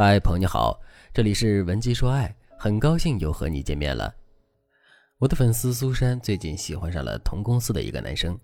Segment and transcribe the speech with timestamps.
[0.00, 0.80] 嗨，朋友你好，
[1.12, 4.14] 这里是文姬说爱，很高兴又和你见面了。
[5.18, 8.38] 我的粉丝苏珊最近喜欢上了同公司的一个男生，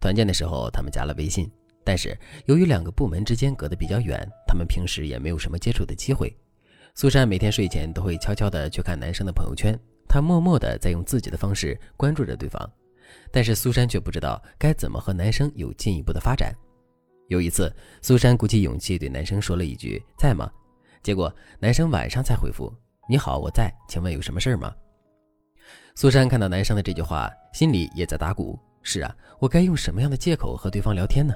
[0.00, 1.48] 团建的时候他们加了微信，
[1.84, 6.36] 但是由于两个部门之间隔得比较远，他们平时也没有什么接触的机会。
[6.96, 9.78] 苏珊每天睡前都会悄悄地去看男生的朋友圈，
[10.08, 12.68] 她默默地在用自己的方式关注着对方，
[13.30, 16.52] 但是苏珊却不知道该怎么和男生有进一步的发展。
[17.28, 20.50] 有一次，苏珊鼓起勇气对男生说了一句：“在吗？”
[21.02, 22.72] 结果男生晚上才回复
[23.08, 24.74] ：“你好，我在，请问有什么事吗？”
[25.94, 28.58] 苏珊看到男生的这句话，心里也在打鼓。
[28.82, 31.34] 是啊，我该用什么样的借口和对方聊天呢？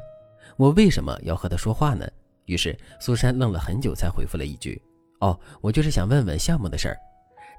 [0.56, 2.06] 我为什么要和他说话呢？
[2.44, 4.80] 于是苏珊愣了很久，才回复了一句
[5.20, 6.96] ：“哦，我就是想问问项目的事儿。”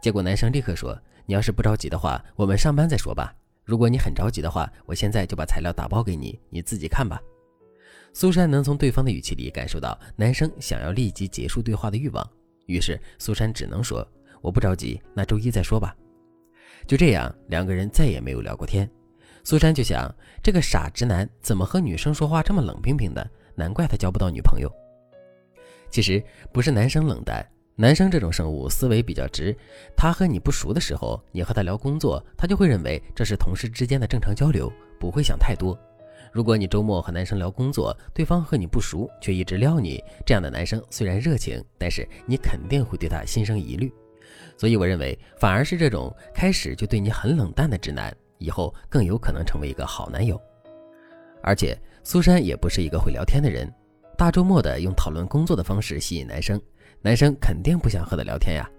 [0.01, 3.33] 结果男生立刻说：“你要是不着急的话，我们上班再说吧。
[3.63, 7.21] 如果你很着急的话，我现在就把材料打包给你，你自己看吧。”
[8.13, 12.29] 苏珊能从对方的语气里感受到男生想要立即结束对话的欲望，
[12.65, 14.05] 于是苏珊只能说
[14.41, 15.95] ：“我不着急，那周一再说吧。”
[16.85, 18.89] 就这样，两个人再也没有聊过天。
[19.43, 23.27] 苏珊就想，这个傻直男怎么和女生说话这么冷冰冰的？
[23.55, 24.71] 难怪他交不到女朋友。
[25.89, 29.55] 其实不是男生冷淡，男生这种生物思维比较直，
[29.95, 35.77] 他和你不熟的时候，你和他聊工作，他就会认为这是同事之间的正常交流，不会想太多。
[36.31, 43.91] 如果你周末和男生聊工作，对方和你不熟，却一直撩你，这样的男生虽然热情，但是你肯定会对他心生疑虑。
[44.57, 50.39] 所以我认为，反而是这种开始就对你很冷淡的直男，以后更有可能成为一个好男友。
[51.43, 53.69] 而且苏珊也不是一个会聊天的人，
[54.17, 56.61] 大周末的用讨论工作的方式吸引男生，
[57.01, 58.69] 男生肯定不想和他聊天呀。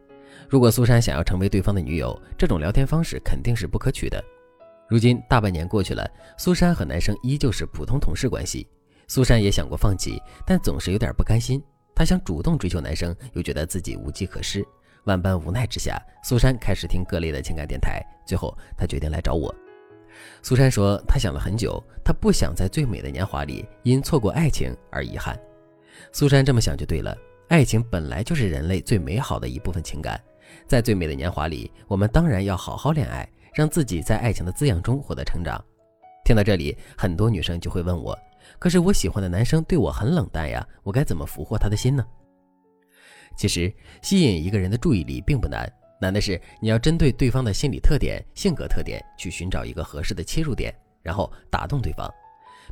[0.49, 4.23] 如果苏珊想要成为对方的女友，这种聊天方式肯定是不可取的。
[4.93, 8.69] 如今大半年过去了，苏珊和男生依旧是普通同事关系。
[9.09, 11.63] 苏珊也想过放弃，但总是有点不甘心。
[11.95, 14.63] 她想主动追求男生，又觉得自己无计可施。
[15.05, 18.03] 万般无奈之下，苏珊开始听各类的情感电台。
[18.27, 19.55] 最后，她决定来找我。
[20.43, 25.41] 苏珊说，她想了很久，她不想在最美的年华里因错过爱情而遗憾。
[26.13, 27.17] 苏珊这么想就对了，
[27.49, 30.23] 爱情本来就是人类最美好的一部分情感，
[30.69, 33.27] 在最美的年华里，我们当然要好好恋爱。
[33.53, 35.63] 让自己在爱情的滋养中获得成长。
[36.25, 38.17] 听到这里，很多女生就会问我
[38.59, 42.07] ：“可是我喜欢的男生对我很冷淡呀，我该怎么俘获他的心呢？”
[43.37, 45.71] 其实，吸引一个人的注意力并不难，
[46.01, 52.13] 难的是你要针对对方的心理特点、性格特点去寻找一个合适的切入点，然后打动对方，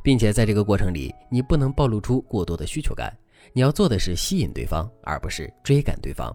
[0.03, 3.11] 并且在这个过程里，你不能暴露出过多的需求感。
[3.53, 6.33] 你要做的是吸引对方，而不是追赶对方。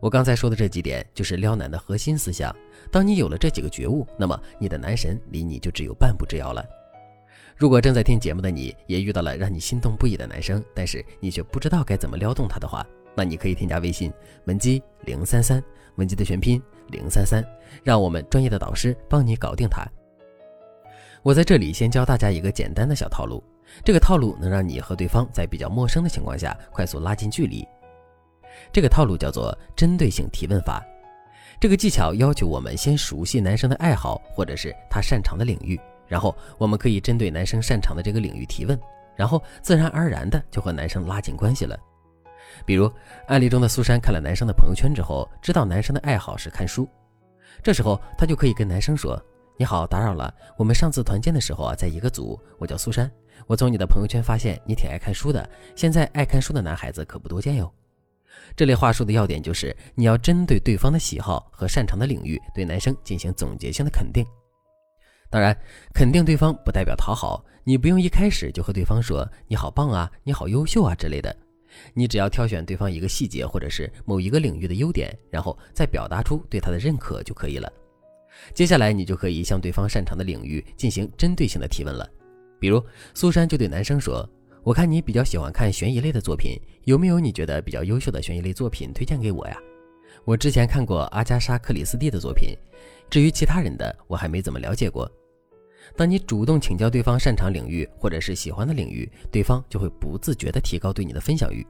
[0.00, 2.54] 我刚才说的这几点就是撩男的核心思想。
[2.90, 6.64] 当你有了这几个觉悟，那么你的男神离你就只有半步之遥了。
[7.56, 12.84] 如果正在听节目的你也遇到了让你心动不已的男生，但是你却不知道该怎么撩动他的话，
[13.14, 14.12] 那你可以添加微信
[14.46, 15.62] 文姬零三三，
[15.96, 17.44] 文姬的全拼零三三，
[17.82, 19.86] 让我们专业的导师帮你搞定他。
[21.22, 23.42] 我在这里先教大家一个简单的小套路，
[23.84, 27.66] 这个套路能让你和对方在比较陌生的情况下快速拉近距离。
[28.72, 30.84] 这个套路叫做针对性提问法。
[31.60, 38.78] 这个技巧要求我们先熟悉男生的爱好或者是他擅长的领域，然后我们可以针对男生擅长的这个领域提问，
[39.16, 41.78] 然后自然而然的就和男生拉近关系了。
[42.66, 42.90] 比如
[43.28, 46.88] 案例中的苏珊看了男生的朋友圈之后，知道男生的爱好是看书，
[47.62, 49.20] 这时候她就可以跟男生说
[49.56, 53.10] ：“你好，打扰了，我们上次团建的时候啊，在一个组，我叫苏珊，
[53.46, 57.72] 我从你的朋友圈发现你挺爱看书的，现在爱看书的男孩子可不多见哟。”
[58.56, 64.24] 这类话术的要点就是，你要针对对方的喜好和擅长的领域，对男生进行总结性的肯定。
[65.30, 65.56] 当然，
[65.92, 71.34] 肯定对方不代表讨好，你不用一开始就和对方说“你好棒啊，你好优秀啊”之类的。
[71.92, 77.72] 你只要挑选对方一个细节或者是某一个领域的优点，然后再表达出对他的认可就可以了。
[78.52, 82.08] 接下来，你就可以向对方擅长的领域进行针对性的提问了。
[82.60, 82.80] 比如，
[83.12, 84.28] 苏珊就对男生说。
[84.64, 89.58] 我看你比较喜欢看悬疑类的作品，有没有你觉得比较优秀的悬疑类作品推荐给我呀？
[90.24, 92.56] 我之前看过阿加莎·克里斯蒂的作品，
[93.10, 95.10] 至于其他人的，我还没怎么了解过。
[95.94, 101.64] 当你主动请教对方擅长领域或者是喜欢的领域，对方就会不自觉地提高对你的分享欲。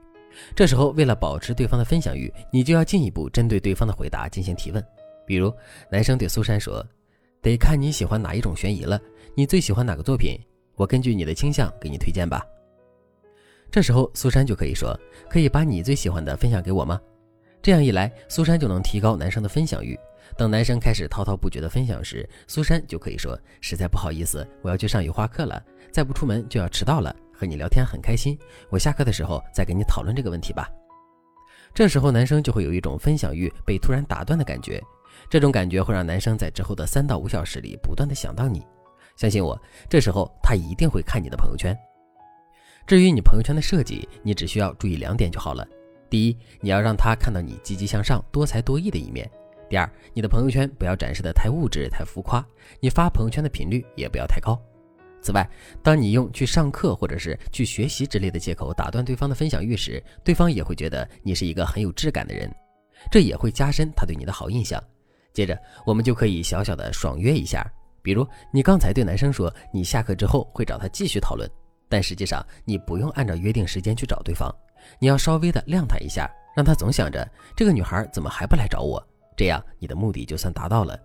[0.55, 4.85] 这时候，为了保持对方的分享欲，你就要进一步针对对方的回答进行提问。
[5.27, 5.53] 比如，
[5.91, 6.85] 男生对苏珊说
[7.43, 9.01] ：“得看你喜欢哪一种悬疑了，
[9.35, 10.39] 你最喜欢哪个作品？
[10.77, 12.47] 我根据你的倾向给你推荐吧。”
[13.75, 14.97] 这时候，苏珊就可以说
[15.29, 17.01] ：“可以把你最喜欢的分享给我吗？”
[17.61, 19.99] 这样一来，苏珊就能提高男生的分享欲。
[20.39, 25.61] 等男生开始滔滔不绝的分享时，苏珊就可以说：“实在不好意思，我要去上语话课了，
[25.91, 27.13] 再不出门就要迟到了。
[27.33, 28.39] 和你聊天很开心，
[28.71, 30.71] 我下课的时候再跟你讨论这个问题吧。”
[31.75, 34.81] 这时候男生就会有一种分享欲被突然打断的感觉，
[35.29, 38.65] 这种感觉会让男生在之后的三到五小时里不断的想到你。
[39.17, 39.61] 相信我，
[39.91, 41.77] 这时候他一定会看你的朋友圈。
[42.87, 45.67] 至于你朋友圈的设计，你只需要注意两点就好了。
[46.11, 49.29] 第一，你要让他看到你积极向上、多才多艺的一面。
[49.71, 52.47] 第二，你的朋友圈不要展示的太物质、太浮夸，
[52.81, 54.61] 你发朋友圈的频率也不要太高。
[55.23, 55.49] 此外，
[55.83, 62.55] 当你用去上课或者是去学习之类的借口打断对方的分享欲时，对方也会觉得你是一个很有质感的人，
[63.11, 64.79] 这也会加深他对你的好印象。
[65.33, 67.67] 接着，我们就可以小小的爽约一下，
[68.03, 71.51] 比如你刚才对男生说你下课之后会找他继续讨论，
[71.95, 74.53] 但实际上你不用按照约定时间去找对方，
[74.99, 77.25] 你要稍微的晾他一下，让他总想着
[77.55, 79.01] 这个女孩怎么还不来找我，
[79.37, 80.99] 这样你的目的就算达到了。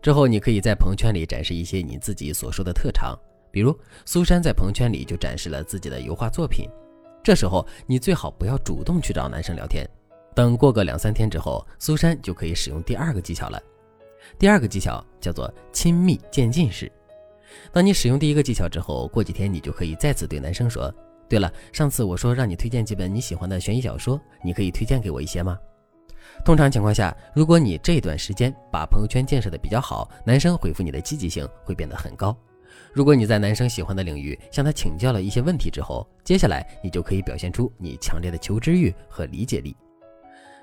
[0.00, 3.18] 之后，你可以在朋友圈里展示一些你自己所说的特长。
[3.50, 3.76] 比如
[4.06, 6.68] 苏珊在朋友圈里就展示了自己的油画作品，
[7.20, 9.84] 这时候你最好不要主动去找男生聊天，
[10.36, 13.60] 等过个两三天之后，苏珊就可以使用第二个技巧了。
[14.38, 16.88] 第二个技巧叫做亲密渐进式。
[17.72, 20.92] 当你使用第一个技巧之后，过几天你就可以再次对男生说
[21.28, 25.58] ：“对了，上次我说让你推荐几本你喜欢的悬疑小说，你可以推荐给我一些吗？”
[26.44, 32.36] 通常情况下，如果你这段时间把朋友圈建设的比较好，男生回复你的积极性会变得很高。
[32.92, 39.76] 如果你在男生喜欢的领域向他请教了一些问题之后，接下来你就可以表现出你强烈的求知欲和理解力。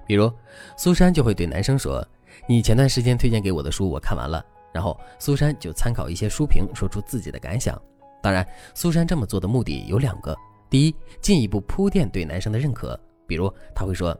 [0.07, 0.31] 比如，
[0.75, 2.05] 苏珊就会对男生说
[2.47, 4.43] ：“你前段时间推荐给我的书我看完了。”
[4.73, 7.79] 然后苏珊就参考一些书评，说出自己的感想。
[8.21, 10.35] 当然，苏珊这么做的目的有两个：
[10.69, 14.17] 第一，进一步铺垫对男生的认可，比如他会说：“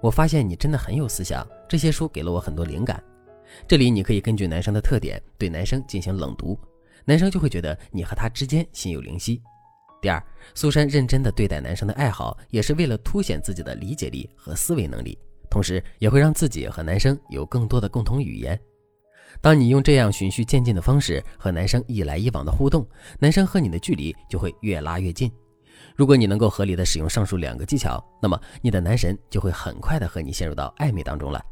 [0.00, 3.02] 我发现你真的很有思想，这些书给了我很多灵感。”
[3.66, 6.58] 这里你可以根据男生的特点对男生进行冷读。
[7.04, 9.42] 男生就会觉得你和他之间心有灵犀。
[10.02, 10.22] 第二，
[10.54, 15.18] 苏珊认真的对待男生的爱好，也是为了凸显自己的理解力和思维能力，
[15.50, 18.58] 同时也会让自己和男生有更多的共同语言。
[19.40, 22.86] 当你用这样循序渐进的方式和男生一来一往的互动，
[23.18, 25.30] 男生和你的距离就会越拉越近。
[25.96, 31.42] 如果你能够合理的使用上述两个技巧，那么你的男神就会很快的和你陷入到暧昧当中了。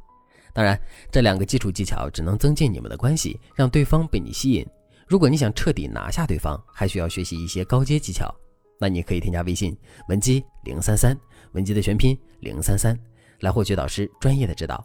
[0.53, 0.79] 当然，
[1.11, 4.67] 这两个基础技巧只能增进你们的关系，让对方被你吸引。
[5.07, 8.35] 如果你想彻底拿下对方，还需要学习一些高阶技巧，
[8.79, 9.77] 那你可以添加微信
[10.09, 11.17] 文姬零三三，
[11.53, 12.99] 文姬的全拼零三三，
[13.41, 14.85] 来获取导师专业的指导。